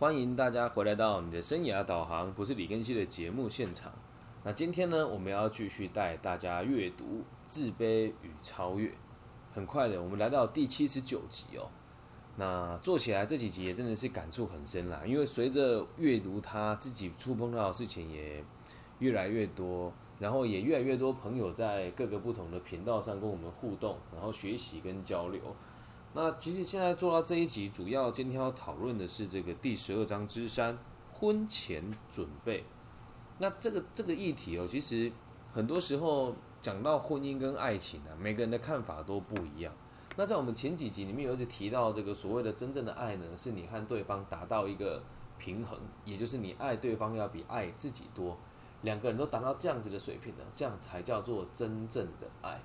[0.00, 3.92] 欢迎大家回来到你的生涯导航，不是李根熙的节目现场。
[4.42, 7.04] 那今天呢，我们要继续带大家阅读
[7.46, 8.88] 《自卑与超越》。
[9.52, 11.70] 很快的，我们来到第七十九集哦。
[12.34, 18.44] 那做起来这几集也真的是感触很深啦，因为随着阅读它，自己触碰到的事情也
[18.98, 25.40] 越来越多，然后也越来越多朋友在各个不同的频道上跟我们互动，然后学习跟交流。
[26.16, 30.78] 那其实现在做到这一集，主要今天要讨论的是这个第十二章之三
[31.12, 32.64] 婚前准备。
[33.38, 35.10] 那这个这个议题哦，其实
[35.52, 36.32] 很多时候
[36.62, 39.72] 讲到婚姻跟爱情啊，每个人的看法都不一样。
[40.14, 45.02] 那在我们前几集里面有一直提到，这个所谓的真正的爱呢，是你和对方达到一个
[45.36, 48.38] 平衡，也就是你爱对方要比爱自己多，
[48.82, 52.60] 两个人都达到这样子的水平呢，这样才叫做真正的爱。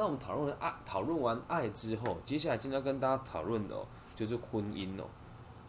[0.00, 3.86] 那我们讨论爱，讨论完爱之后，接下来今天跟大家讨论的哦，
[4.16, 5.04] 就是婚姻哦。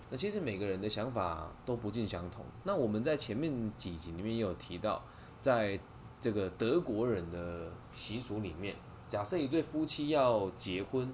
[0.09, 2.45] 那其实每个人的想法都不尽相同。
[2.63, 5.03] 那我们在前面几集里面也有提到，
[5.41, 5.77] 在
[6.21, 8.73] 这个德国人的习俗里面，
[9.09, 11.13] 假设一对夫妻要结婚，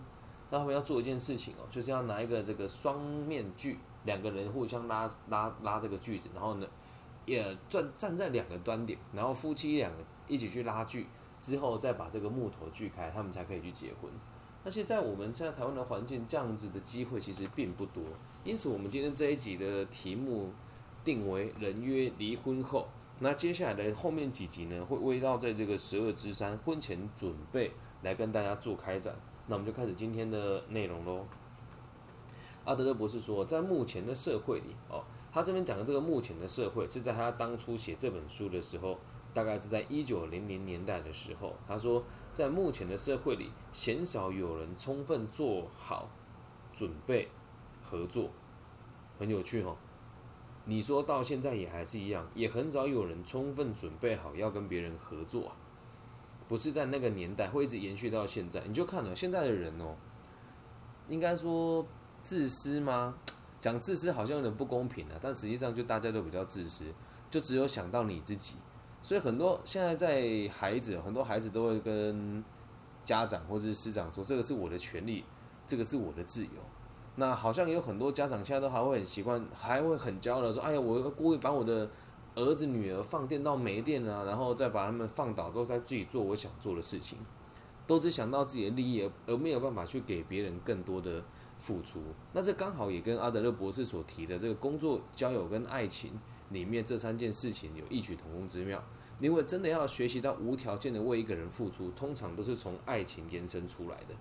[0.51, 6.67] 那他们要做一件事情哦，就是要拿一个这个双面锯，两个人互相拉拉拉这个锯子，然后呢，
[7.25, 11.07] 也站站在两个端点，然后夫妻两个一起去拉锯。
[11.39, 14.11] 之后再把这个木头锯开，他们才可以去结婚。
[14.63, 18.03] 那现在我们现在台湾的环境，这样子的机会其实并不多。
[18.43, 20.51] 因此，我们今天这一集的题目
[21.03, 22.87] 定为“人约离婚后”。
[23.19, 27.71] 那接下来的后面几集呢，会围绕在这个十二之三婚前准备
[28.01, 29.15] 来跟大家做开展。
[29.47, 31.25] 那我们就开始今天的内容喽。
[32.65, 38.97] 阿德勒博士说，在目前的社会里，哦，他这边讲的这个目前的社会，是在他当初写这本书的时候。
[39.33, 46.09] 大概是在一九零零年代的时候，他说，在目前的社会里，鲜少有人充分做好
[46.73, 47.29] 准备
[47.83, 48.31] 合作，
[49.19, 49.75] 很有趣哈。
[50.65, 55.55] 你说到现在也还是一样，也很少有人充分准备好要跟别人合作啊。
[56.47, 58.61] 不是在那个年代，会一直延续到现在。
[58.67, 59.95] 你就看了现在的人哦，
[61.07, 61.85] 应该说
[62.21, 63.15] 自私吗？
[63.59, 66.85] 讲自私好像有点不公平啊，但实际上就大家都比较自私，
[67.29, 68.55] 就只有想到你自己。
[69.01, 72.43] 所以很多现在在孩子，很多孩子都会跟
[73.05, 75.23] 家长或是师长说：“这个是我的权利，
[75.65, 76.51] 这个是我的自由。”
[77.15, 81.89] 那好像有很多家长现在都还会很习惯，还会很骄傲的说：“哎呀，我故意把我的
[82.35, 87.17] 儿子女儿放电到没电啊，然后再把他们放倒之后，再自己做我想做的事情，
[87.85, 91.23] 都只想到自己的利益，而没有办法去给别人更多的
[91.57, 92.01] 付出。”
[92.33, 96.11] 那这刚好也跟阿德勒博士所提的这个工作、交友跟爱情。
[96.49, 98.83] 里面这三件事情有异曲同工之妙，
[99.19, 104.15] 因为真的要学习到无条件的为一个人付出，通常都是从爱情延伸出来的。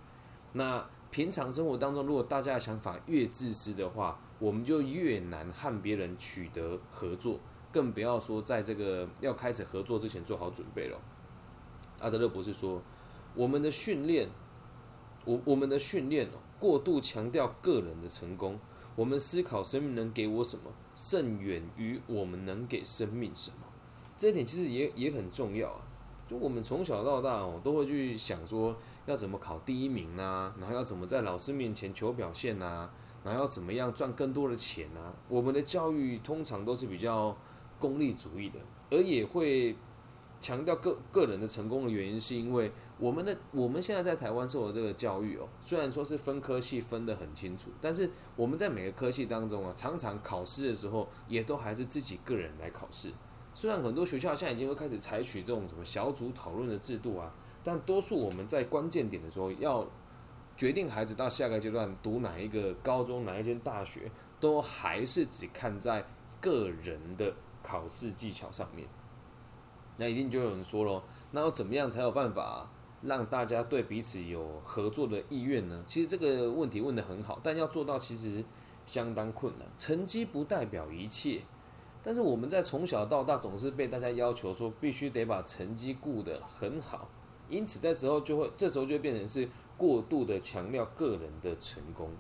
[0.53, 7.39] 那平常生活当中，如果大家的想法越自私的话，我们就越难和别人取得合作，
[7.71, 11.01] 更不要说在这个要开始合作之前做好准备了。
[12.01, 12.83] 阿德勒博士说，
[13.35, 14.29] 我们的训练，
[15.25, 18.59] 我我们的训练哦，过度强调个人的成功。
[18.97, 23.59] 我们思考生命能给我什么，甚远于我们能给生命什么。
[24.19, 25.83] 这一点其实也也很重要啊。
[26.27, 28.77] 就我们从小到大哦，都会去想说
[29.07, 32.91] 要怎么考第一名啊，然后要怎么在老师面前求表现啊，
[33.23, 35.15] 然后要怎么样赚更多的钱啊。
[35.29, 37.37] 我们的教育通常都是比较
[37.79, 38.59] 功利主义的，
[38.91, 39.77] 而也会。
[40.39, 53.13] 强调个个人的成功的原因，是因为我们的我们现在在台湾受的这个教育哦，虽然说是分科系分得很清楚，但是我们在每个科系当中啊，常常考试的时候也都还是自己个人来考试。
[53.55, 59.87] 虽然很多学校现在已经会开始采取这种什么小组讨论的制度啊，但多数我们在关键点的时候要
[60.57, 66.03] 决定孩子到下个阶段读哪一个高中、哪一间大学，都还是只看在
[66.41, 68.89] 个人的考试技巧上面。
[69.99, 71.03] 那一定就有人说喽，
[71.33, 72.71] 那要怎么样才有办法
[73.07, 75.83] 让大家对彼此有合作的意愿呢？
[75.87, 78.45] 其实这个问题问得很好，但要做到其实
[78.85, 79.67] 相当困难。
[79.79, 81.41] 成绩不代表一切，
[82.03, 87.09] 但是我们在从小到大总是被大家要求说必须得把成绩顾得很好，
[87.49, 92.11] 因此在之后就会这时候就会变成是过度的强调个人的成功，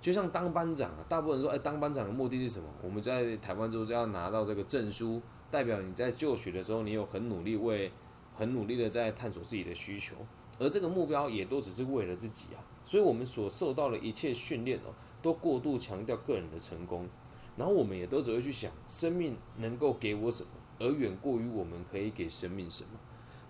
[0.00, 2.68] 就像当班长啊，大部分人说哎当班长的目的是什么？
[2.82, 5.20] 我们在台湾之后要拿到这个证书。
[5.50, 7.92] 代表你在就学的时候，你有很努力为，
[8.34, 10.16] 很努力的在探索自己的需求，
[10.58, 12.62] 而这个目标也都只是为了自己啊。
[12.84, 14.92] 所以，我们所受到的一切训练哦，
[15.22, 17.08] 都过度强调个人的成功，
[17.56, 22.90] 然后我们也都只会去想生命能够给我什么，而远过于我们可以给生命什么。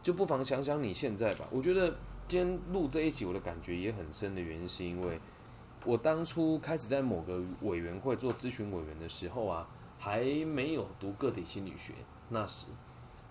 [0.02, 1.48] 就不妨想想你现在吧。
[1.50, 1.96] 我觉得
[2.28, 5.18] 今天录这一集，我的感觉也很深的原因，是因为
[5.84, 9.68] 我当初开始在某个委员会做咨询委员的时候啊，
[9.98, 11.92] 还没有读个体心理学。
[12.28, 12.66] 那时，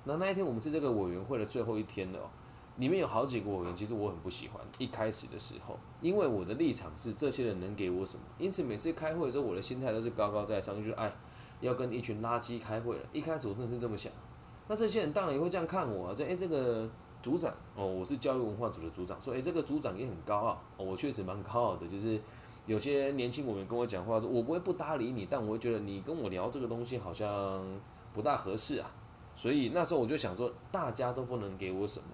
[0.03, 2.29] 那那一天我们是这个委员会的最后一天了，
[2.77, 4.59] 里面有好几个委员，其实我很不喜欢。
[4.79, 11.13] 一开始的时候，因为我的立场是这些人能给我什么，因此每次开会的时候，我的心态都是高高在上，就是哎，
[11.61, 13.01] 要跟一群垃圾开会了。
[13.13, 14.11] 一开始我真的是这么想。
[14.67, 16.89] 那这些人当然也会这样看我，啊，就哎这个
[17.21, 22.19] 组长哦，我是教育文化组的组长，说哎这个组长也很高傲，哦我确实蛮高傲的，就是
[22.65, 27.63] 有些年轻委员跟我讲话说，我不会不搭理你，但我会觉得你跟我聊这个东西好像
[28.13, 28.89] 不大合适啊，
[29.35, 32.07] 所以那时候我就想说，大家都不能给我什么。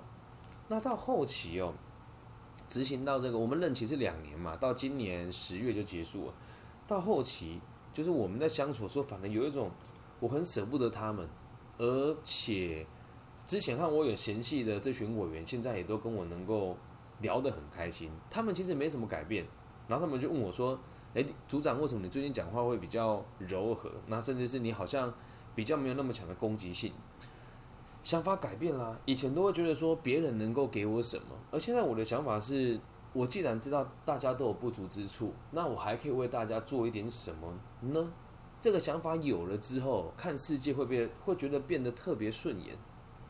[0.70, 1.74] 那到后期哦，
[2.68, 6.34] 执行到这个，我们任期是两年嘛，到今年十月就结束了。
[6.88, 7.60] 到后期
[7.92, 9.72] 就是我们在相处的时候，反正有一种
[10.20, 11.28] 我很舍不得他们。
[11.80, 12.86] 而且，
[13.48, 16.78] 之前和我有嫌隙的这群委员，现在也都跟我能够
[17.22, 18.12] 聊得很开心。
[18.30, 19.46] 他们其实没什么改变，
[19.88, 20.78] 然后他们就问我说
[21.16, 23.90] ：“诶，组长，为什么你最近讲话会比较柔和？
[24.08, 25.12] 那甚至是你好像
[25.56, 26.94] 比较没有那么强的攻击性？
[28.02, 28.98] 想法改变啦。
[29.06, 32.80] 以前都会觉得说别人能够给我什么，而现在我的想法是，
[33.14, 38.12] 我既然知道大家都有不足之处，那我还可以为大家做一点什么呢？”
[38.60, 42.76] 这个想法有了之后，看世界会变，会觉得变得特别顺眼。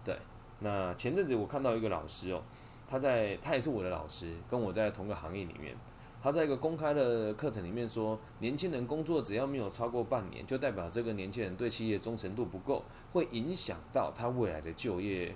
[0.03, 0.17] 对，
[0.59, 2.41] 那前阵子我看到一个老师哦，
[2.87, 5.75] 他在他也是我的老师，跟我在同个行业里面。
[6.21, 15.35] 他在一个公开的课程里面说，年轻人工作只要没有超过半年，就代表这个年轻人对企业忠诚度不够，会影响到他未来的就业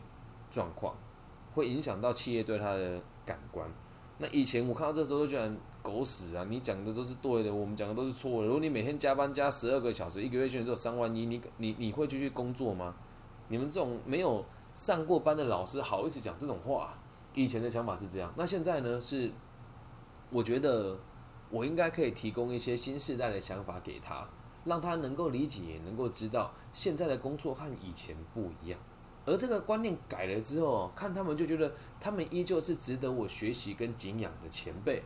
[0.50, 0.96] 状况，
[1.54, 3.70] 会影响到企业对他的感官。
[4.18, 5.54] 那以前我看到这时候都觉得。
[5.84, 6.46] 狗屎啊！
[6.50, 8.48] 你讲的都是对的，我们讲的都是错的。
[8.48, 12.96] 如果你每天加班加十二个小时，一个月薪水只有三万一，你你你会继续工作吗？
[13.50, 16.94] 你们这种没有上过班的老师，好意思讲这种话？
[17.34, 19.02] 以前的想法是这样，那现在呢？
[19.02, 19.30] 是
[20.30, 20.98] 我觉得
[21.50, 24.26] 我应该可以提供一些新时代的想法给他，
[24.66, 28.80] 让他能够理解，也能够知道现在的工作和以前不一样。
[29.26, 35.02] 而这个观念改了之后，看他们就觉得他们依旧是值得我学习跟敬仰的前辈。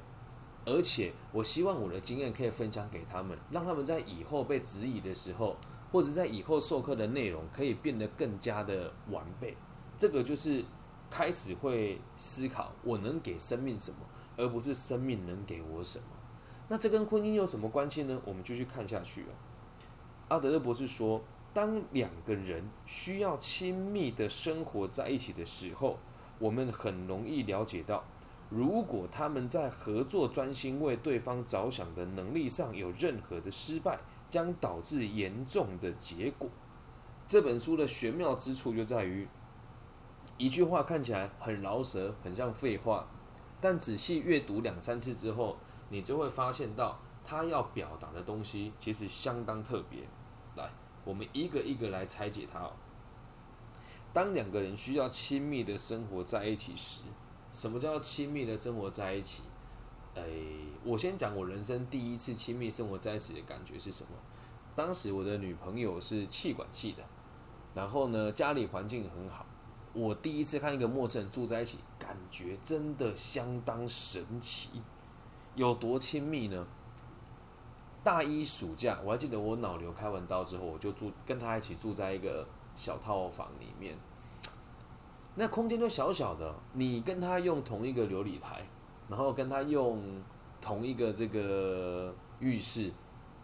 [0.65, 5.55] 而且，我希望我的经验可以分享给他们，让他们在以后被质疑的时候，
[5.91, 9.55] 或者在以后授课的内容可以变得更加的完备。
[9.97, 10.65] 这个就是
[11.09, 13.97] 开始会思考我能给生命什么，
[14.35, 16.05] 而不是生命能给我什么。
[16.67, 18.19] 那这跟婚姻有什么关系呢？
[18.25, 19.31] 我们继续看下去哦。
[20.29, 21.21] 阿德勒博士说，
[21.53, 25.97] 当两个人需要亲密的生活在一起的时候，
[26.37, 28.03] 我们很容易了解到。
[28.49, 36.49] 如果他们在合作、专心为对方着想的能力上有任何的失败，将导致严重的结果。
[37.27, 39.27] 这本书的玄妙之处就在于，
[40.37, 43.07] 一句话看起来很饶舌，很像废话，
[43.59, 45.57] 但仔细阅读两三次之后，
[45.89, 50.01] 你就会发现到他要表达的东西其实相当特别。
[50.57, 50.69] 来，
[51.05, 52.69] 我们一个一个来拆解它。
[54.13, 57.03] 当两个人需要亲密的生活在一起时，
[57.51, 59.43] 什么叫亲密的生活在一起？
[60.15, 60.23] 诶，
[60.83, 64.09] 我先讲我人生第一次亲密生活在一起的感觉是什么。
[64.75, 67.03] 当时我的女朋友是气管系的，
[67.75, 69.45] 然后呢，家里环境很好。
[69.93, 74.81] 我第一次看一个陌生人住在一起，感觉真的相当神奇。
[75.55, 76.65] 有多亲密呢？
[78.07, 83.97] 大一暑假，我还记得我脑瘤开完刀之后，我就住跟他一起住在一个小套房里面。
[85.35, 88.65] 那空间就小小的，你跟他用同一个琉璃台，
[89.09, 90.01] 然后跟他用
[90.61, 92.93] 同一个这个浴室，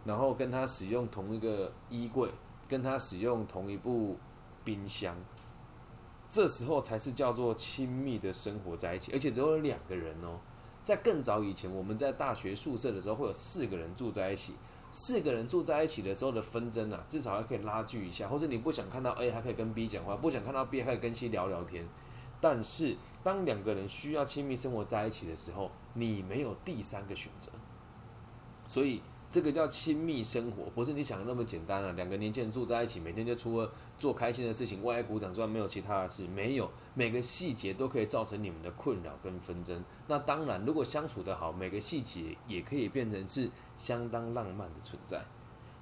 [0.06, 2.30] 然后跟他使用同一个衣柜，
[2.66, 4.16] 跟他使用同一部
[4.64, 5.14] 冰箱，
[6.30, 10.40] 这时候才是叫做亲密的生活在一起，而且只有两个人哦。
[10.84, 14.54] 在更早以前，我们在大学宿舍的时候，会有四个人住在一起。
[14.92, 21.84] 四个人住在一起的时候的纷争啊，至少还可以拉锯一下，或是你不想看到 A，还可以跟 B 讲话；不想看到 B，还可以跟 C 聊聊天。
[22.40, 27.50] 但是当两个人需要亲密生活在一起的时候，你没有第三个选择。
[28.68, 29.02] 所以
[29.34, 31.90] 这个叫亲密生活，不是你想的那么简单啊！
[31.96, 39.82] 两个年轻人住在一起，每天就除了做开心的事情，为爱鼓掌之外，没有其他的事，没有每个细节都可以造成你们的困扰跟纷争。
[40.06, 43.50] 那当然，如果相处得好，每个细节也可以变成是。
[43.74, 45.20] 相当浪漫的存在。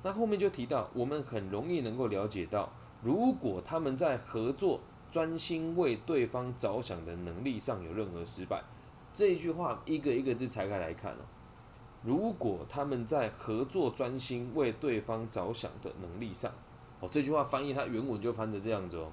[0.03, 4.81] 那后面就提到，我们很容易能够了解到，如果他们在合作、
[5.11, 8.63] 专心为对方着想的能力上有任何失败，
[9.13, 11.25] 这一句话一个一个字拆开来看哦。
[12.03, 16.53] 如果他们在合作、专心为对方着想的能力上，
[17.01, 19.11] 哦，这句话翻译它原文就翻成这样子哦。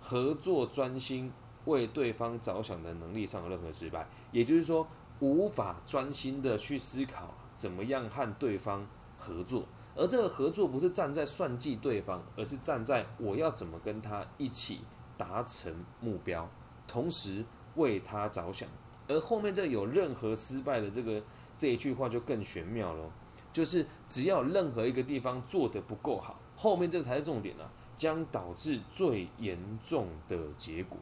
[0.00, 1.32] 合作、专心
[1.66, 4.86] 为对方着想的能力上有任何失败，也就是说，
[5.20, 7.34] 无法专心的去思考。
[7.56, 8.86] 怎么样和对方
[9.18, 9.62] 合作，
[9.94, 14.80] 而这个合作不是站在算计对方，而是站在我要怎么跟他一起
[15.18, 16.48] 达成目标，
[16.88, 17.44] 同时
[17.74, 18.66] 为他着想。
[19.08, 21.22] 而后面这有任何失败的这个
[21.60, 23.04] 这一句话就更玄妙了，
[23.52, 30.98] 就是只要任何一个地方做得不够好，后面这才是重点啊，将导致最严重的结果。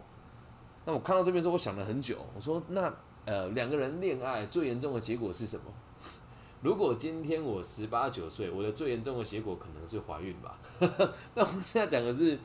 [0.84, 2.92] 那我看到这边时候，我想了很久，我说那。
[3.24, 5.64] 呃，两个人恋爱最严重的结果是什么？
[6.64, 10.58] 如果今天我十八九岁，我的最严重的结果可能是怀孕吧。
[11.34, 12.38] 那我们现在讲的是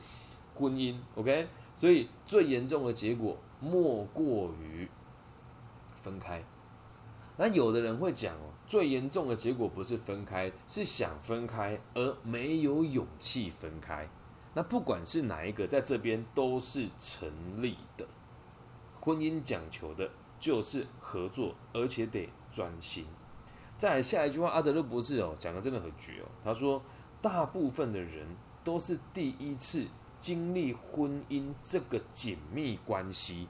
[0.54, 1.48] 婚姻，OK？
[1.74, 4.86] 所以最严重的结果莫过于
[5.94, 6.44] 分开。
[7.36, 14.08] 那有的人会讲哦，最严重的结果不是分开，是想分开而没有勇气分开。
[14.54, 17.28] 那不管是哪一个，在这边都是成
[17.60, 18.06] 立的。
[19.00, 20.10] 婚姻讲求的。
[20.36, 23.06] 就是合作，而且得专心。
[23.78, 26.26] 再来下一句话，阿德勒博士哦讲的真的很绝哦。
[26.42, 26.82] 他说，
[27.22, 28.26] 大部分的人
[28.62, 29.86] 都是第一次
[30.20, 33.48] 经历婚姻这个紧密关系。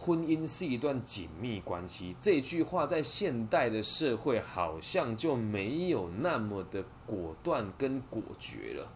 [0.00, 8.88] 婚姻是一段紧密关系，这句话在现代的社会好像就没有那么的果断跟果决了，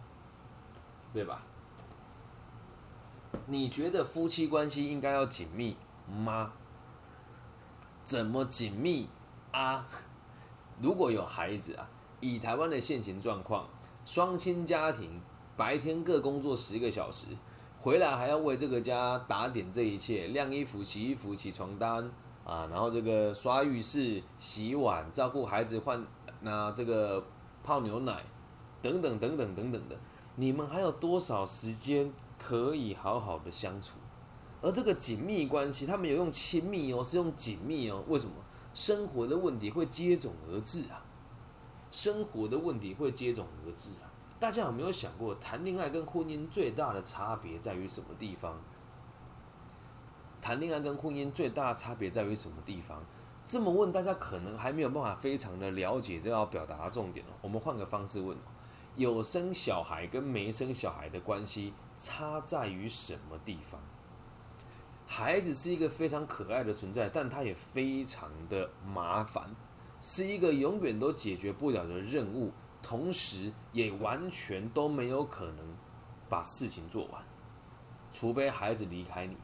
[1.13, 1.43] 对吧？
[3.47, 5.75] 你觉得夫妻关系应该要紧密？
[6.07, 6.53] 吗？
[8.05, 9.09] 怎么紧密
[9.51, 9.85] 啊？
[10.81, 11.89] 如果有孩子啊，
[12.21, 13.67] 以台湾的现行状况，
[14.05, 15.19] 双薪家庭
[15.57, 17.27] 白天各工作十个小时，
[17.83, 22.09] 回来还要为这个家打点这一切，晾衣服、洗衣服、洗床单
[22.45, 26.01] 啊，然后这个刷浴室、洗碗、照顾孩子、换
[26.39, 27.21] 那这个
[27.61, 28.23] 泡牛奶
[28.81, 29.97] 等等等等等等的，
[30.37, 32.09] 你们还有多少时间
[32.39, 33.97] 可以好好的相处？
[34.61, 38.01] 而这个紧密关系，他们有用亲密哦，是用紧密哦。
[38.07, 38.33] 为什么？
[38.73, 41.03] 生活的问题会接踵而至啊！
[41.91, 44.07] 生活的问题会接踵而至啊！
[44.43, 48.59] 大家有没有想过，谈恋爱跟婚姻最大的差别在于什么地方？
[50.41, 53.01] 谈恋爱跟婚姻最大的差别在于什么地方？
[53.45, 57.31] 这么问，大家可能还没有办法非常的了解这要表达的重点哦。
[57.41, 58.37] 我们换个方式问：
[58.97, 63.79] 有生小孩跟没生小孩的关系差在于什么地方？
[65.07, 69.55] 孩子是一个非常可爱的存在，但他也非常的麻烦，
[70.01, 72.51] 是一个永远都解决不了的任务，
[72.83, 75.65] 同时也完全都没有可能
[76.29, 77.23] 把事情做完，
[78.11, 79.35] 除非孩子离开你，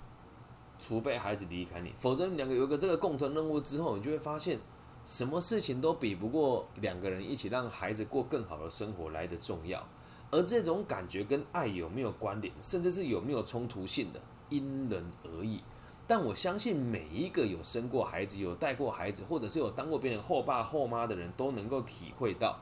[0.77, 4.59] 除非孩子离开你，否则你两个有个这个共同任务之后，你就会发现，
[5.05, 9.83] 什么事情都比不过两个人一起让孩子过更好的生活来的重要，
[10.29, 14.21] 而这种感觉跟爱有没有关联，甚至是有没有冲突性的？
[14.49, 15.63] 因人而异，
[16.07, 22.59] 但我相信每一个有生过孩子、有带过孩子，或者是有当过别人后爸后妈的人都能够体会到，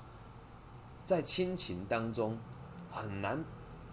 [1.07, 2.37] 在亲情当中
[2.91, 3.45] 很难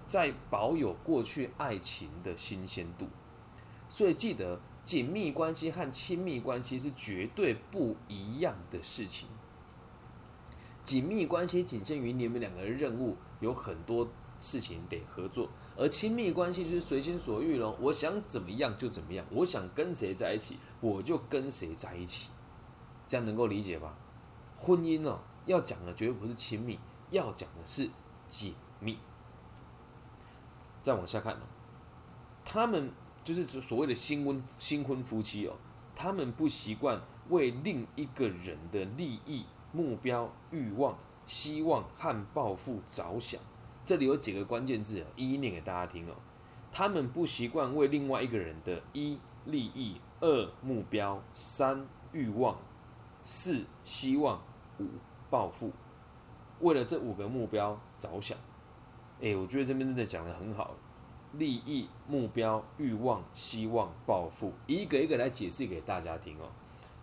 [0.09, 3.07] 再保有过去爱情的新鲜度。
[3.89, 9.29] 所以记得，紧密关系和亲密关系是绝对不一样的事情。
[10.83, 14.09] 紧密关系仅限于你们两个人任务，有很多
[14.41, 15.49] 事情得合作。
[15.77, 22.31] 而亲密关系就是随心所欲咯，我想怎么样就怎么样，我想跟谁在一起我就跟谁在一起，
[23.07, 23.97] 这样能够理解吧？
[24.57, 26.81] 婚姻哦，要讲的绝对不是亲密，
[27.15, 27.89] 要讲的是
[28.29, 28.99] 解密。
[30.83, 31.47] 再往下看哦，
[32.45, 32.91] 他们
[33.25, 35.55] 就是所谓的新婚新婚夫妻哦，
[35.97, 43.41] 他们不习惯为另一个人的利益、目标、欲望、希望和抱负着想。
[43.85, 46.15] 这里有几个关键字，一一念给大家听哦。
[46.71, 52.59] 他们不习惯为另外一个人的一利益、二目标、三欲望、
[53.23, 54.43] 四希望、
[54.81, 54.87] 五
[55.31, 55.71] 抱负，
[56.61, 58.37] 为了这五个目标着想。
[59.21, 60.75] 哎，我觉得这边真的讲的很好。
[61.33, 66.49] 利益、目标、欲望、希望、抱负，一个一个来解释给大家听哦。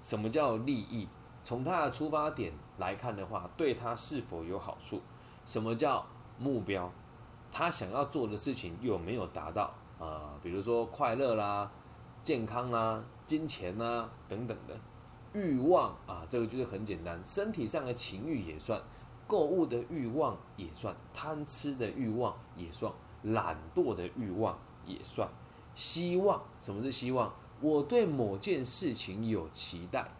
[0.01, 1.07] 什么叫利益？
[1.43, 5.01] 从他的出发点来看的话，对他是否有好处？
[5.45, 6.05] 什么叫？
[6.39, 6.91] 目标，
[7.51, 10.33] 他想要做的事情有没有达到啊？
[10.41, 11.71] 比如说快乐啦、
[12.23, 14.75] 健康啦、金钱啦等等的
[15.33, 18.81] 欲望啊，这个就是很简单，身体上的情欲也算，
[19.31, 22.91] 购物的欲望也算，贪吃的欲望也算，
[23.23, 25.29] 懒惰的欲望也算。
[25.73, 27.33] 希望，什么是希望？
[27.61, 30.11] 我对某件事情有期待，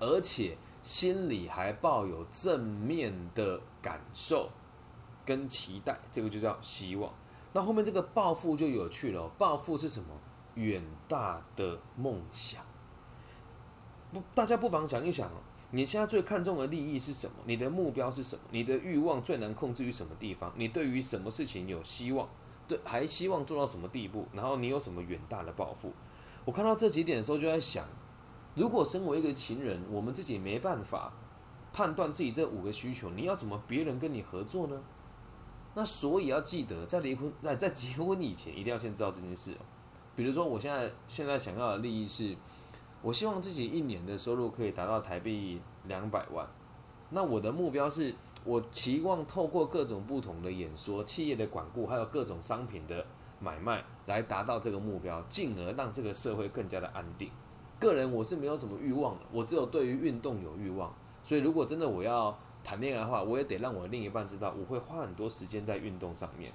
[0.00, 4.48] 而且心里还抱有正面的感受。
[5.26, 7.12] 跟期待，这个就叫希望。
[7.52, 9.28] 那后面这个抱负就有趣了。
[9.36, 10.08] 抱负是什么？
[10.54, 12.64] 远大的梦想。
[14.10, 15.28] 不，大家不妨想一想
[15.72, 17.34] 你现在最看重的利益是什么？
[17.44, 18.42] 你的目标是什么？
[18.52, 20.52] 你的欲望最难控制于什么地方？
[20.56, 22.28] 你对于什么事情有希望？
[22.68, 24.26] 对，还希望做到什么地步？
[24.32, 25.92] 然后你有什么远大的抱负？
[26.44, 27.84] 我看到这几点的时候，就在想，
[28.54, 31.12] 如果身为一个情人，我们自己没办法
[31.72, 34.80] 判断自己这五个需求，你要怎么别人跟你合作呢？
[35.74, 39.52] 那所以要记得，在离婚、在在结婚以前，一定要先知道这件事。
[40.14, 42.36] 比如说，我现在现在想要的利益是。
[43.06, 46.44] 我希望自己一年的收入可以达到台币两百万。
[47.10, 53.06] 那我的目标是，我期望透过各种不同的演说、企业的管顾，还有各种商品的
[53.38, 57.30] 买卖，来达到这个目标，进而让这个社会更加的安定。
[57.78, 60.92] 个人我是没有什么欲望的，我只有对于运动有欲望。
[61.22, 66.52] 所以如果真的我要谈恋爱的话，我也得让我的另一半知道，我会花很多时间在运动上面。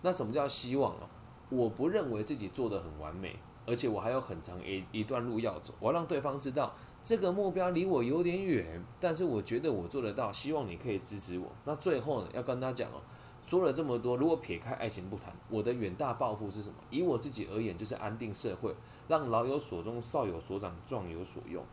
[0.00, 1.06] 那什么叫希望呢？
[1.50, 3.36] 我不认为自己做的很完美。
[3.66, 11.46] 而且我还有很长一一段路要走，我让对方知道这个目标离我有点远，但是我觉得我做得到，希望你可以支持我。
[11.64, 13.00] 那最后呢，要跟他讲哦，
[13.44, 16.76] 说了这么多，如果撇开爱情不谈，我的远大抱负是什么？
[16.90, 18.74] 以我自己而言，就是安定社会，
[19.08, 21.64] 让老有所终，少有所长，壮有所用。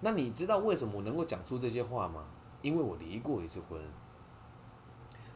[0.00, 2.24] 那你知道为什么我能够讲出这些话吗？
[2.62, 3.78] 因为我离过一次婚。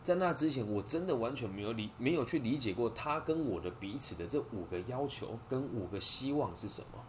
[0.04, 7.02] 在那之前，我真的完全没有理，没有去理解过他跟我的彼此的这五个要求跟五个希望是什么。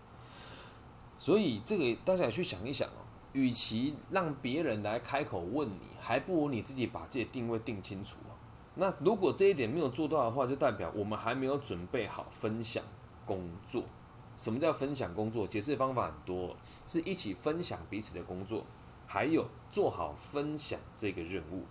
[1.17, 8.15] 所以这个大家也去想一想哦，与其让别人来开口问你，还不如你自己把自己定位定清楚
[8.75, 12.81] 那如果这一点没有做到的话，就代表我们还没有准备好分享
[13.25, 13.83] 工作。
[14.37, 15.45] 什么叫分享工作？
[15.47, 16.55] 解释方法很多，
[16.87, 18.65] 是一起分享彼此的工作，
[19.05, 21.63] 还有做好分享这个任务。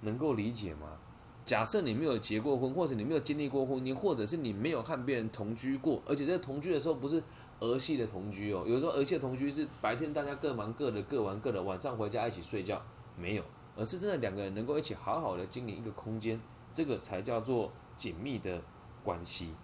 [0.00, 0.98] 能够理解吗？
[1.46, 7.20] 假设你没有结过婚，或者你没有经历过婚姻，或者是你没有和别人同居过，而且在同居的时候不是
[7.58, 12.80] 儿戏的同居哦，有时候儿戏的同居是白天大家各忙各的，各玩各的，晚上回家一起睡觉，
[13.16, 13.42] 没有，
[13.74, 16.40] 而是真的两个人能够一起好好的经营一个空间，
[16.72, 18.62] 这个才叫做紧密的
[19.02, 19.54] 关系。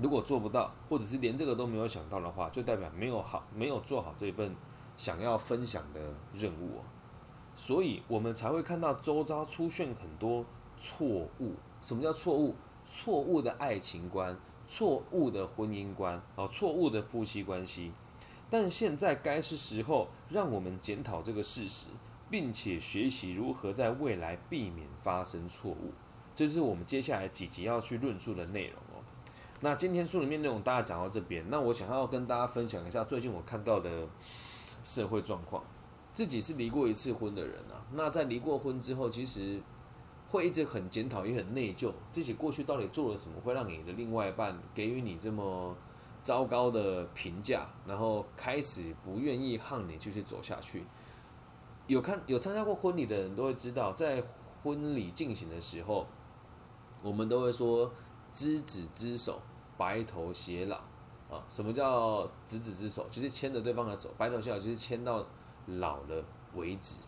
[0.00, 4.56] 如果做不到，或者是连这个都没有想到的话，就代表没有好，没有做好这份
[4.96, 6.00] 想要分享的
[6.32, 6.84] 任务哦。
[7.60, 10.46] 所以我们才会看到周遭出现很多
[10.78, 11.52] 错误。
[11.82, 12.56] 什么叫错误？
[12.86, 14.34] 错误的爱情观，
[14.66, 17.92] 错误的婚姻观，啊，错误的夫妻关系。
[18.48, 21.88] 但现在该是时候，让我们检讨这个事实，
[22.30, 25.92] 并且学习如何在未来避免发生错误。
[26.34, 29.04] 这是我们接下来几集要去论述的内容哦。
[29.60, 34.08] 那今天书里面内容大家讲到这边，那我想要跟大家分享一下最近我看到的
[34.82, 35.62] 社会状况。
[36.12, 39.62] 自己是离过一次婚的人啊，那在离过婚之后，其实
[40.28, 45.76] 会一直很检讨，也很内疚，自己过去到底做了什么，会让你的另外一半给予你这么
[46.20, 50.84] 糟糕的评价，然后开始不愿意和你继续走下去。
[51.86, 54.22] 有看有参加过婚礼的人都会知道，在
[54.62, 56.06] 婚礼进行的时候，
[57.02, 57.90] 我们都会说
[58.32, 59.40] 执子之手，
[59.78, 60.76] 白头偕老
[61.30, 61.44] 啊。
[61.48, 63.06] 什么叫执子之手？
[63.10, 65.24] 就是牵着对方的手，白头偕老就是牵到。
[65.66, 66.98] 老了为止，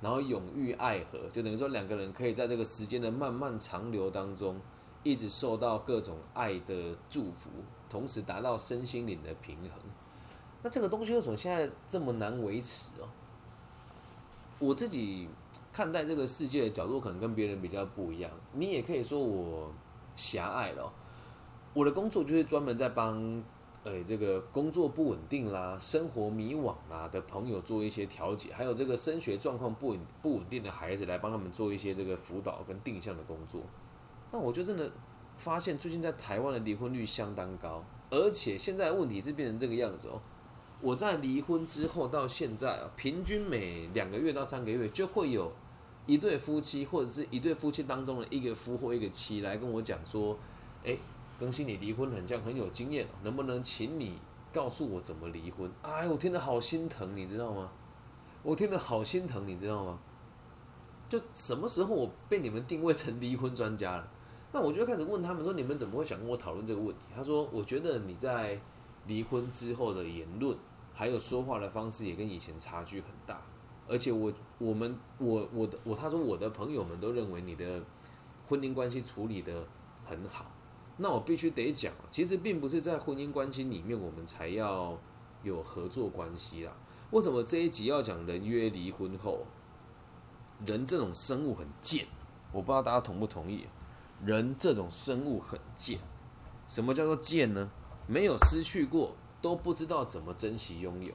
[0.00, 4.60] 然后永浴爱河，就等于说两个人可以在这个时间的漫漫长流当中，
[5.02, 7.50] 一直受到各种爱的祝福，
[7.88, 9.70] 同时达到身心灵的平衡。
[10.62, 13.08] 那这个东西为什么现在这么难维持哦？
[14.58, 15.28] 我自己
[15.72, 19.72] 看待这个世界的角度可能跟别人比较不一样，你也可以说我
[20.14, 20.92] 狭隘了。
[21.74, 23.42] 我的工作就是专门在帮。
[23.84, 33.60] 哎，这个工作不稳定啦，生活迷惘啦的朋友做一些调解，还有这个升学状况不稳不稳定的孩子来帮他们做一些这个辅导跟定向的工作。
[34.30, 34.88] 那我就真的
[35.36, 40.22] 发现，最近在台湾的离婚率相当高，而且现在问题是变成这个样子哦。
[40.80, 45.50] 我在离婚之后到现在啊，平均每两个月到三个月就会有
[46.06, 50.38] 一对夫妻或者是一对夫妻当中的一个夫或一个妻来跟我讲说，
[50.84, 50.96] 哎。
[51.42, 54.16] 跟心理离婚很像，很有经验，能不能请你
[54.52, 55.68] 告诉我怎么离婚？
[55.82, 57.68] 哎，我听得好心疼，你知道吗？
[58.44, 59.98] 我听得好心疼，你知道吗？
[61.08, 64.08] 就什么时候我被你们定位成离婚专家了？
[64.52, 67.02] 那我就开始问他们说：你们怎么会想跟我讨论这个问题？
[67.12, 68.60] 他说：我觉得你在
[69.08, 70.56] 离婚之后的言论，
[70.94, 73.42] 还有说话的方式也跟以前差距很大，
[73.88, 77.82] 而且我我们我我的我他说我的朋友们都认为你的
[78.48, 79.66] 婚姻关系处理的
[80.06, 80.46] 很好。
[81.02, 84.96] 那我必须得讲，其实并不是在婚姻关系里面我们才要
[85.42, 86.72] 有合作关系啦。
[87.10, 89.40] 为什么这一集要讲人约离婚后？
[90.64, 92.06] 人这种生物很贱，
[92.52, 93.66] 我不知道大家同不同意。
[94.24, 95.98] 人这种生物很贱，
[96.68, 97.68] 什么叫做贱呢？
[98.06, 101.12] 没有失去过，都不知道怎么珍惜拥有。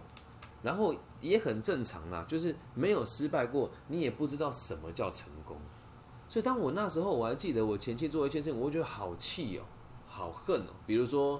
[0.62, 5.56] 然后也很正常啦，就是没有失败过，你也不知道什么叫成功。
[6.28, 9.63] 所以当我那时候，我还记得我前妻做一件事情，我觉得好气哦，
[10.08, 10.74] 好恨哦。
[10.86, 11.39] 比如说，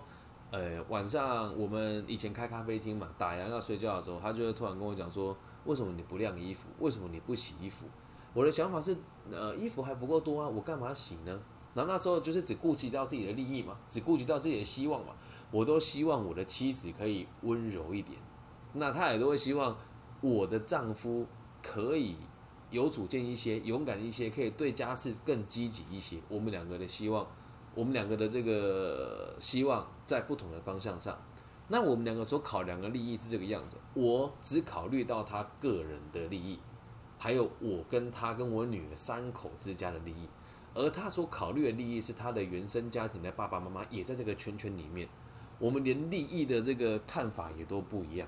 [0.52, 6.70] 呃，晚上我们以前开咖啡厅嘛，打烊要睡觉的时候，他就会突然跟我讲说：“为什么你不晾衣服？
[6.80, 7.88] 为什么你不洗衣服？”
[8.34, 8.96] 我的想法是，
[9.32, 11.40] 呃，衣服还不够多啊，我干嘛洗呢？
[11.74, 15.14] 然后那时候就是只顾及到自己的利益嘛，只顾及到自己的希望嘛。
[15.50, 18.18] 我都希望我的妻子可以温柔一点，
[18.74, 19.76] 那她也都会希望
[20.22, 21.26] 我的丈夫
[21.62, 22.16] 可以。
[22.70, 26.18] 有主见一些，勇敢一些，可以对家事更积极一些。
[26.28, 27.26] 我们两个的希望，
[27.78, 31.16] 我们两个的这个希望在不同的方向上。
[31.68, 36.58] 那我们两个所考量的利益是这个样子：我只考虑到他个人的利益，
[37.20, 40.28] 还有我跟他跟我女儿三口之家的利益，
[40.74, 45.08] 而他所考虑的利益是他的原生家庭的爸爸妈妈也在这个圈圈里面。
[45.60, 48.28] 我们连利益的这个看法也都不一样。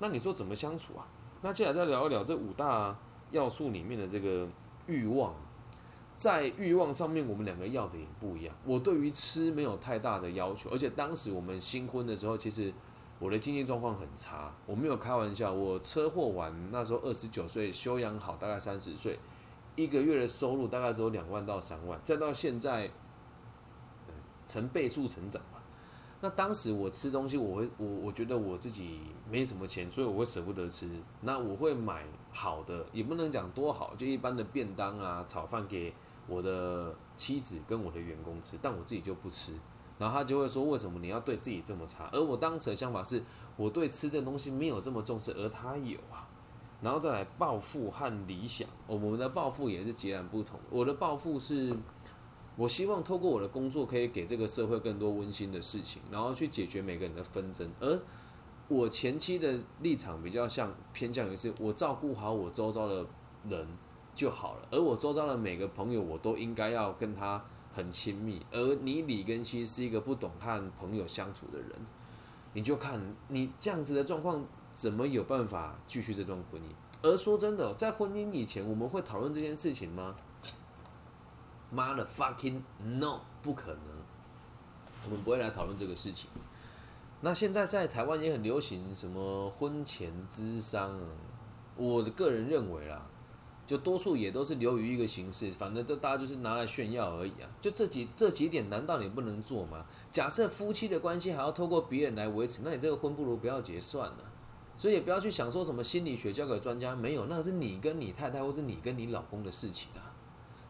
[0.00, 1.06] 那你说怎么相处啊？
[1.42, 2.96] 那接下来再聊一聊这五大。
[3.30, 4.48] 要素里面的这个
[4.86, 5.34] 欲望，
[6.18, 8.52] 在欲望上面，我们两个要的也不一样。
[8.64, 12.74] 我对于吃没有太大的要求，而且当时我们新婚的时候，其实
[13.20, 14.52] 我的经济状况很差。
[14.66, 19.16] 我没有开玩笑，我车祸完那时候二十九岁，修养好大概三十岁，
[19.76, 22.90] 一个月的收入大概只有两万到三万，再到现在，
[24.48, 25.60] 成倍数成长嘛。
[26.20, 28.98] 那当时我吃东西，我会我我觉得我自己
[29.30, 30.88] 没什么钱，所以我会舍不得吃。
[31.20, 35.94] 那我会买好的，也不能讲多好，就一般的便当啊、炒饭给
[36.28, 39.54] 我的妻子跟我的员工吃，但我自己就不吃。
[39.98, 43.20] 然后他就会说：“为什么你要对自己这么差？”而我当时的想法是，
[43.56, 46.28] 我对吃这东西没有这么重视，而他有啊。
[46.80, 50.60] 然后再来暴富和理想，我们的暴富也是截然不同。
[50.70, 51.74] 我的暴富是。
[52.56, 57.70] 我希望透过我的工作，可以给这个社会更多温馨的事情，然后去解决每个人的纷争。
[57.78, 58.00] 而
[58.66, 63.06] 我前期的立场比较像偏向于是，我照顾好我周遭的
[63.48, 63.64] 人
[64.18, 64.68] 就好了。
[64.72, 67.40] 而我周遭的每个朋友，我都应该要跟他
[67.72, 68.44] 很亲密。
[68.50, 71.70] 而你李根熙是一个不懂和朋友相处的人，
[72.52, 76.66] 你就看你这样子的状况，怎么有办法继续这段婚姻？
[77.00, 80.16] 而说真的，在婚姻以前，我们会讨论这件事情吗？
[81.70, 83.82] 妈的，fucking no，不可能，
[85.04, 86.28] 我们不会来讨论这个事情。
[87.20, 90.98] 那现在在台湾也很流行什么婚前咨商，
[91.76, 93.06] 我的个人认为啦，
[93.68, 97.48] 就多数也都是流于一个形式，反正就大家就是拿来炫耀而已啊。
[97.60, 99.84] 就这几这几点，难道你不能做吗？
[100.10, 104.16] 假设夫妻的关系还要透过别人来维持，那你这个婚不如不要结算了。
[104.78, 110.08] 所以也不要去想说什么心理学交给专家，没有，那是你跟你太太或是你跟你老公的事情啊。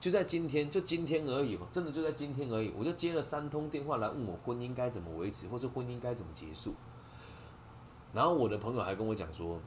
[0.00, 2.72] 就在今天，就今天而已嘛，真的就在今天而已。
[2.76, 6.74] 我就接了三通电话来问我婚姻该怎么维持，或是婚姻该怎么结束。
[8.12, 9.60] 然后我的朋友还跟我讲说：“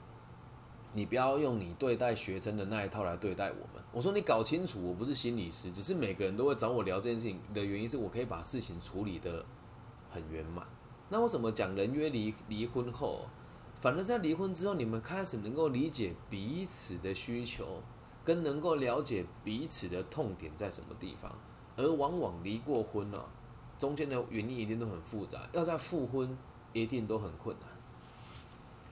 [0.94, 9.46] 你不要用你对待学生的那一套来对待我们。”我说：“你搞清楚，我不是心理师，只是每个人都会找我聊这件事情的原因是我可以把事情处理的
[10.10, 10.66] 很圆满。
[11.10, 11.76] 那我怎么讲？
[11.76, 13.28] 人约离离婚后，
[13.80, 17.82] 反正在离婚之后，你们开始能够理解彼此的需求。”
[18.24, 21.36] 跟能够了解彼此的痛点在什么地方，
[21.76, 23.28] 而往往离过婚了，
[23.80, 26.38] 中间的原因一定都很复杂，要再复婚
[26.72, 27.68] 一定都很困难，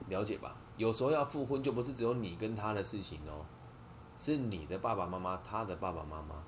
[0.08, 0.56] 了解吧？
[0.80, 3.44] 有时候要复婚就不是只有你跟他的事情哦，
[4.16, 6.42] 是你的爸爸妈妈、他的爸爸妈妈、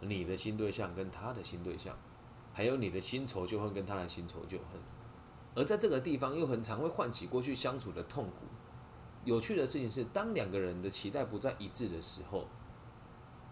[0.00, 1.94] 你的新对象跟他的新对象，
[2.54, 4.80] 还有你的新仇旧恨跟他的新仇旧恨，
[5.54, 8.46] 而在这个地方又很常会唤起过去相处的痛苦。
[9.26, 12.48] 有趣的事情是，当两个人的期待不再一致的时候，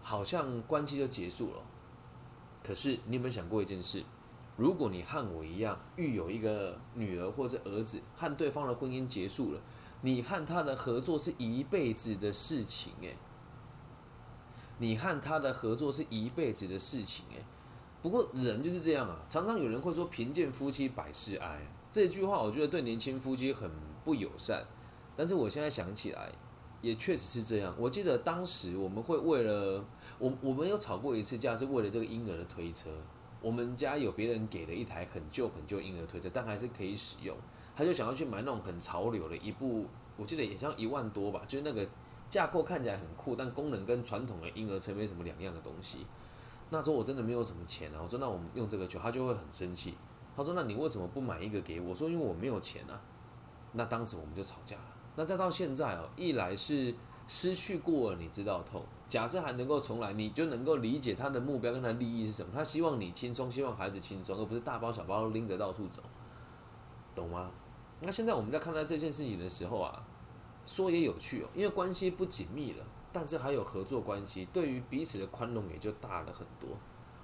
[0.01, 1.61] 好像关系就结束了。
[2.63, 4.03] 可是你有没有想过一件事？
[4.57, 9.61] 如果你和我一样育有一个女儿或者儿子，和对方的婚姻结束了，
[10.05, 13.15] 你和他的合作是一辈子的事情诶，
[14.77, 17.43] 你和他的合作是一辈子的事情诶。
[18.01, 23.71] 不过人就是这样啊，常常有人会说“贫贱夫妻百事哀”这句话，我觉得对年轻夫妻很
[24.03, 24.65] 不友善。
[25.15, 26.29] 但是我现在想起来，
[26.81, 27.73] 也确实是这样。
[27.79, 29.85] 我记得当时我们会为了
[30.19, 32.89] 我，我们有吵过一次架，是为了这个婴儿的推车。
[33.39, 37.37] 我们家有别人给了一台很旧很旧婴儿推车，但还是可以使用。
[37.75, 41.87] 他就想要去买那种很潮流的一部，我记得也像一万多吧，就是那个
[42.29, 46.05] 架构看起来很酷，但功能跟传统的婴儿车没什么两样的东西。
[46.69, 49.95] 那时候我真的没有什么钱啊，我说那我们用这个去，他就会很生气。
[50.35, 51.93] 他说那你为什么不买一个给我？
[51.93, 52.99] 说因为我没有钱啊。
[53.73, 54.83] 那当时我们就吵架了。
[55.15, 56.93] 那再到现在哦，一来是
[57.27, 62.51] 失去过了，你知道痛；假设还能够重来，你就能够理解他的目标跟他的利益是什么。
[62.53, 66.01] 他希望你轻松，希望孩子轻松，而不是大包小包拎着到处走，
[67.13, 67.51] 懂吗？
[68.03, 70.05] 那现在我们在看待这件事情的时候啊，
[70.65, 76.69] 说也有趣哦，因为关系不紧密了，但是还有合作关系，对于彼此的宽容也就大了很多。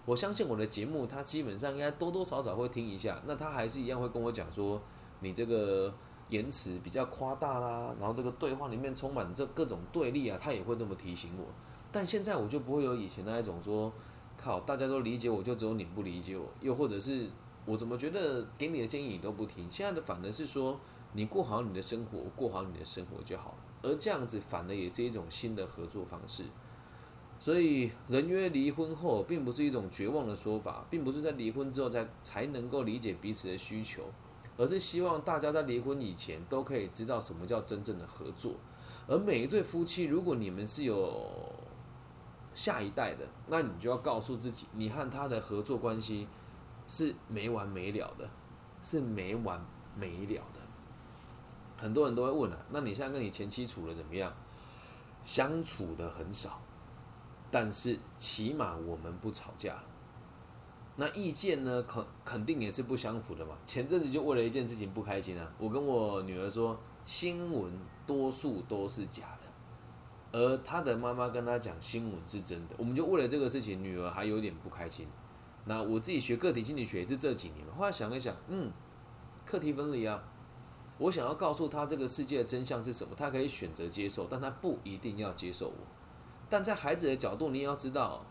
[0.06, 4.82] 我相信我的节目，他基本上应该多多少少会听一下，那他还是一样会跟我讲说，
[5.20, 5.94] 你这个
[6.30, 11.46] 言辞比较夸大啦，然后这个对话里面充满这各种对立啊，他也会这么提醒我。
[11.92, 13.92] 但现在我就不会有以前那一种说，
[14.38, 17.30] 靠，大家都理解我，就只有你不理解我，又或者是
[17.66, 19.70] 我怎么觉得给你的建议你都不听。
[19.70, 20.80] 现在的反而是说，
[21.14, 23.56] 你过好你的生活，过好你的生活就好。
[23.82, 26.44] 而这样子反而也是一种新的合作方式。
[27.40, 34.04] 所以，人约离婚后，并不是一种绝望的说法，并不是在离婚之后才才能够理解彼此的需求，
[34.58, 38.56] 而是希望大家在离婚以前都可以知道什么叫真正的合作。
[39.08, 41.32] 而每一对夫妻，如果你们是有
[42.54, 46.28] 下一代的，那你就要告诉自己，你和他的合作关系
[46.90, 48.30] 是没完没了的，
[48.84, 50.60] 是没完没了的。
[51.78, 54.34] 很多人都会问啊，那你现在跟你前妻处的怎么样？
[55.24, 56.60] 相处的很少。
[57.52, 59.82] 但是起码我们不吵架，
[60.98, 61.82] 那意见呢？
[61.82, 63.56] 肯肯定也是不相符的嘛。
[63.66, 67.72] 前阵子就为了一件事情不开心啊，我跟我女儿说，新闻
[68.06, 75.08] 多数都是假的，而她的妈妈跟她讲新闻是真的，我们就为了这个事情，女儿还有点不开心。
[75.70, 78.72] 那我自己学个体心理学也是这几年，后来想一想，嗯，
[79.46, 80.20] 课题分离啊，
[80.98, 85.86] 我想要告诉他这个世界的真相是什么，他可以选择接受，但他不一定要接受我。
[86.50, 88.26] 但在孩子的角度，你也要知道，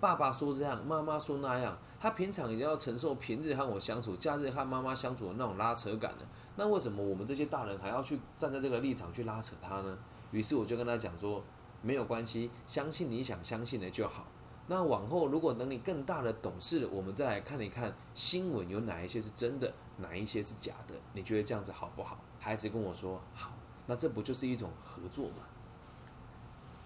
[0.00, 6.26] 爸爸说这样，妈妈说那样，他平常已经要承受平日和我相处、假日和妈妈相处的那种拉扯感了。
[6.56, 9.96] 那为什么我们这些大人还要去站在这个立场去拉扯他呢？
[10.32, 11.40] 于是我就跟他讲说，
[11.82, 14.26] 没有关系，相信你想相信的就好。
[14.70, 20.94] 那往后如果等你更大的懂事了，我们再来看一看新闻有哪一些是真的，哪一些是假的。
[21.12, 22.16] 你觉得这样子好不好？
[22.38, 23.50] 孩子跟我说好，
[23.88, 25.42] 那这不就是一种合作吗？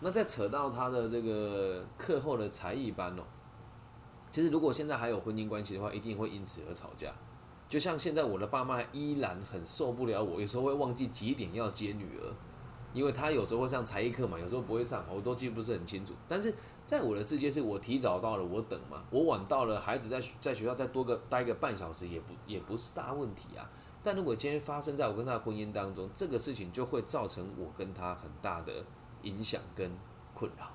[0.00, 3.22] 那再扯到他的这个课后的才艺班哦，
[4.30, 7.12] 其实如果现在还有婚姻关系的话，一定会因此而吵架。
[7.68, 12.32] 就像现在我的爸妈依然很受不了我，有时候会忘记几点要接女儿，
[12.94, 16.14] 因为他有时候会上才艺课嘛，有时候不会上，我都记不是很清楚。
[16.26, 16.54] 但是
[16.86, 23.70] 在我的世界是我提早到了，我等嘛，我晚到了，孩子在在学校再多个待个半小时也不也不是大问题啊。
[24.02, 28.84] 但如果今天发生在我跟他婚姻当中，这个事情就会造成我跟他很大的。
[29.24, 29.90] 影响跟
[30.34, 30.66] 困扰，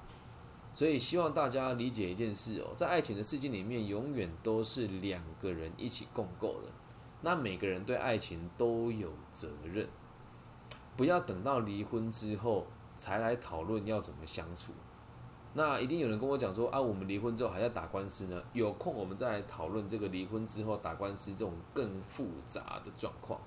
[0.73, 6.71] 所以希望大家理解一件事哦，在爱情的世界里面，永远都是两个人一起共构的。
[7.21, 9.87] 那每个人对爱情都有责任，
[10.97, 12.65] 不要等到离婚之后
[12.97, 14.73] 才来讨论要怎么相处。
[15.53, 23.39] 那一定有人跟我讲说啊，我们离婚之后还要打官司呢，有空我们再来讨论这个离婚之后打官司这种更复杂的状况。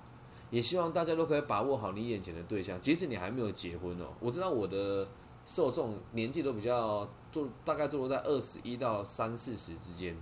[0.51, 4.05] 也希望大家都可以把握好你眼前的对象，即使你还没有结婚哦。
[4.19, 5.07] 我知道我的
[5.45, 10.15] 受众年纪都比较，就大概坐落在二十一到三四十之间，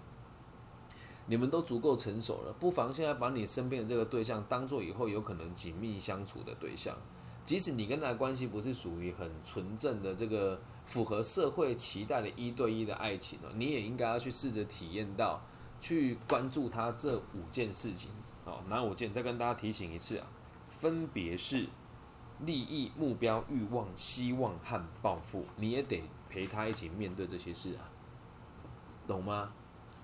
[1.25, 6.95] 你们都足够成熟了，不妨现在把你身边的这个对象当做以后有可能紧密相处的对象。
[7.43, 15.41] 即使你跟他的关系不是属于很纯正的这个符合社会期待的一对一的爱情哦，你也应该要去试着体验到，
[15.79, 18.11] 去关注他这五件事情。
[18.45, 20.27] 好，哪五件再跟大家提醒一次啊，
[20.69, 21.67] 分别是
[22.41, 27.89] 利益、目标、欲望、希望和抱负，你也得陪他一起面对这些事啊，
[29.07, 29.51] 懂吗？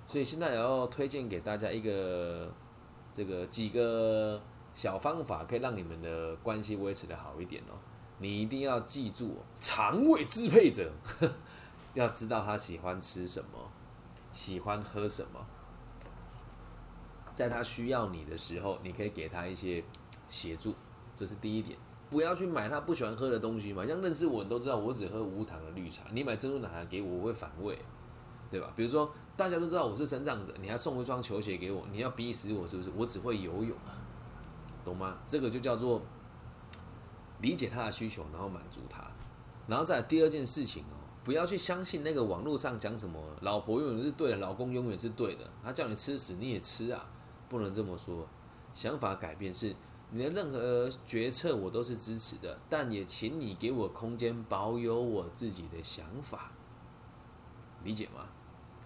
[0.05, 2.51] 所以现在也要推荐给大家一个
[3.13, 4.41] 这个几个
[4.77, 7.73] 小方法，可以让你们的关系维持的好一点哦。
[8.19, 10.93] 你一定要记住，肠胃支配者
[11.95, 13.71] 要知道他喜欢吃什么，
[14.31, 15.43] 喜欢喝什么。
[17.33, 19.83] 在他需要你的时候，你可以给他一些
[20.29, 20.75] 协助，
[21.15, 21.75] 这是第一点。
[22.11, 23.83] 不要去买他不喜欢喝的东西嘛。
[23.83, 26.03] 像认识我，你都知道我只喝无糖的绿茶。
[26.11, 27.75] 你买珍珠奶茶给我，我会反胃，
[28.51, 28.71] 对吧？
[28.75, 32.91] 比如说大家都知道我是身障者，你还送一双球鞋给我，你要逼死我是不是？
[32.95, 33.97] 我只会游泳啊，
[34.87, 35.17] 懂吗？
[35.25, 36.01] 这个就叫做
[37.41, 39.03] 理解他的需求，然后满足他。
[39.67, 47.05] 然后再第二件事情哦，不要去相信那个网络上讲什么，老婆永远是对的，老公永远是对的，他叫你吃屎你也吃啊。
[47.49, 48.27] 不能这么说，
[48.73, 49.75] 想法改变是
[50.09, 56.51] 你的任何决策我都是支持的，但也请你给我空间，保有我自己的想法，
[57.83, 58.25] 理解吗？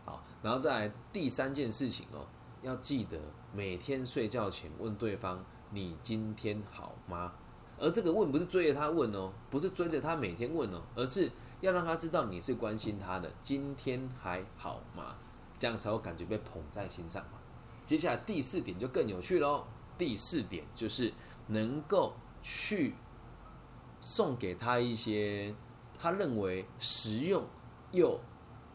[0.03, 2.25] 好，然后再第三件事情哦，
[2.63, 3.19] 要记得
[3.53, 7.33] 每天睡觉前问对方你今天好吗？
[7.77, 11.31] 而这个问不是追着他问哦，不是追着他每天问哦，而是
[11.61, 15.15] 要让他知道你是关心他的，今天还好吗？
[15.57, 17.39] 这样才会感觉被捧在心上嘛。
[17.83, 19.65] 接下来第四点就更有趣喽。
[19.97, 21.11] 第四点就是
[21.47, 22.95] 能够去
[23.99, 25.53] 送给他一些
[25.97, 27.43] 他认为实用
[27.91, 28.19] 又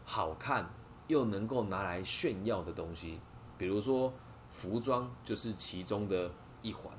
[0.04, 0.70] 好看
[1.09, 3.20] 又能够拿来炫耀的东西，
[3.59, 4.12] 比如说
[4.50, 6.30] 服装就是其中的
[6.66, 6.92] 一环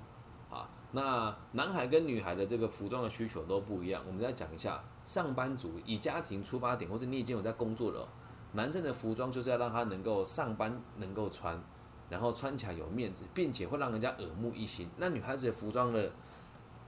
[0.50, 0.70] 啊。
[0.92, 8.08] 那男孩跟女孩的这个服装的需求都不一样，我们再讲一下，上班族以家庭出发点，或者你已经有在工作了，
[8.54, 11.62] 男生的服装就是要让他能够上班能够穿，
[12.10, 14.90] 然后穿起来有面子，并且会让人家耳目一新。
[14.96, 16.10] 那女孩子的服装的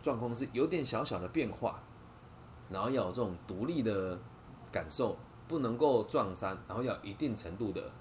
[0.01, 1.83] 状况是有点小小的变化，
[2.69, 4.17] 然后要有这种独立的
[4.71, 7.91] 感受，不能够撞衫，然后要有一定程度的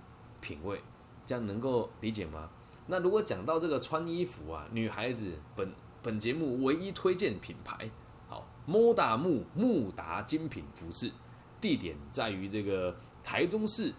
[0.40, 0.80] 品味，
[1.26, 2.48] 这样能够理解吗？
[2.90, 5.72] 那如果讲到这个穿衣服啊，女孩子本
[6.03, 7.88] 本节目唯一推荐品牌，
[8.27, 11.12] 好，莫达木木达精品服饰，
[11.61, 13.92] 地点在于这个台中市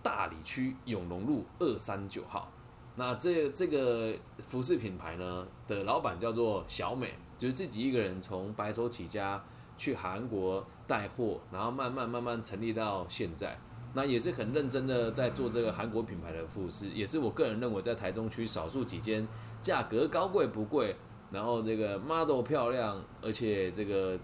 [0.00, 2.50] 大理区永隆路二三九号。
[2.94, 9.44] 那这这个服饰品牌呢的老板叫做小美，就是自己一个人从白手起家
[9.76, 13.58] 去韩国带货，然后慢慢慢慢成立到现在。
[13.96, 19.26] 那也是很认真的在做这个韩国品牌的服饰，也是我个人认为在台中区少数几间
[19.62, 20.94] 价格高贵不贵，
[21.30, 24.18] 然后这个 model 漂亮，而且这个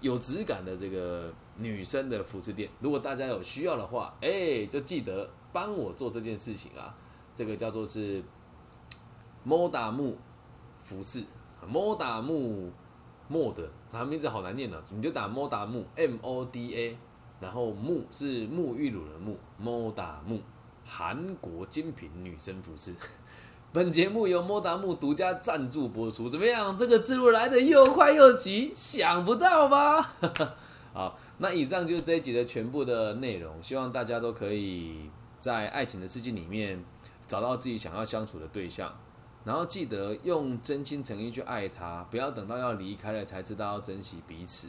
[0.00, 2.68] 有质感的这个女生的服饰店。
[2.80, 6.92] 如果大家有需要的话，哎，就记得帮我做这件事情啊。
[7.36, 8.20] 这个叫做是
[9.44, 10.18] 莫达木
[10.82, 11.22] 服饰，
[11.64, 12.72] 莫达木
[13.28, 16.98] 莫的，它名字好难念呢，你就打莫达木 M O D A，
[17.40, 20.40] 然后木是沐浴乳的沐，莫达木
[20.84, 22.94] 韩国精品女生服饰。
[23.72, 26.76] 本节目由 Moda 木独家赞助播出，怎么样？
[26.76, 30.14] 这个字路来的又快又急，想不到吧？
[30.94, 36.84] 好，那以上就是这一集的全部的内容，希望大家都可以在爱情的世界里面。
[37.28, 38.96] 找到自己想要相处的对象，
[39.42, 44.68] 然后记得用真心诚意去爱他，不要等到要离开了才知道要珍惜彼此。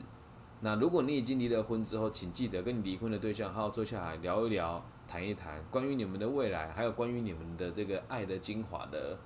[0.59, 9.17] 那如果你已经离了婚之后，请记得跟你离婚的对象好好坐下来聊一聊，谈一谈关于你们的未来，还有关于你们的这个爱的精华的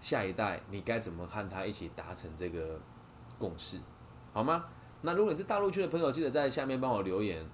[0.00, 2.80] 下一代，你该怎么和他一起达成这个
[3.38, 3.78] 共识，
[4.32, 4.66] 好吗？
[5.02, 7.44] 那如果你是大陆区的朋友，记得在下面帮我留言。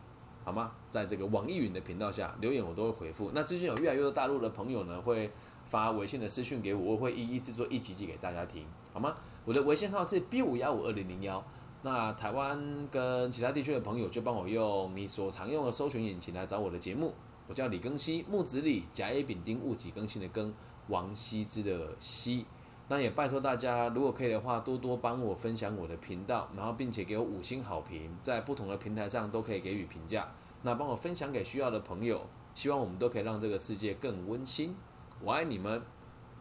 [0.44, 0.72] 好吗？
[0.90, 3.30] 在这个网易云的频道下留言，我都会回复。
[3.32, 5.32] 那最近有越来越多大陆的朋友呢，会
[5.64, 9.14] 发微信的私讯给我，我会一一制作一集集给大家听，好吗？
[9.46, 11.42] 我的微信号是 B 五幺五二零零幺。
[11.84, 17.12] 那台湾跟其他地区的朋友就帮我用你所常用的搜寻引擎来找我的节目。
[17.46, 20.50] 我叫李庚希，木子李，甲乙丙丁戊己更新的庚，
[20.88, 22.46] 王羲之的羲。
[22.88, 30.32] 那也拜托大家，如果可以的话，多多帮我分享我的频道，然后并且给我五星好评，在不同的平台上都可以给予评价。
[30.62, 34.74] 那帮我分享给需要的朋友，希望我们都可以让这个世界更温馨。
[35.20, 35.82] 我爱你们，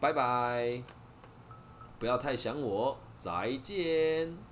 [0.00, 0.82] 拜拜！
[1.98, 4.44] 不要太想我，再见。